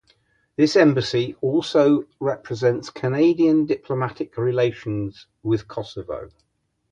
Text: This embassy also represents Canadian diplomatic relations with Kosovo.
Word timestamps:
This 0.55 0.75
embassy 0.75 1.35
also 1.41 2.05
represents 2.19 2.89
Canadian 2.89 3.67
diplomatic 3.67 4.35
relations 4.35 5.27
with 5.43 5.67
Kosovo. 5.67 6.31